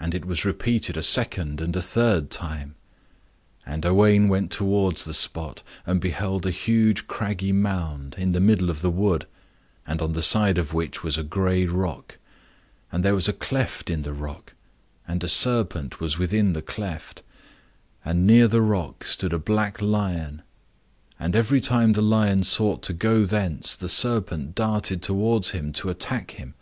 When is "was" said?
0.24-0.44, 11.04-11.16, 13.14-13.28, 16.00-16.18